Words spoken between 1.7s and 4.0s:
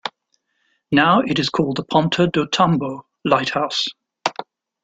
the Ponta do Tumbo Lighthouse.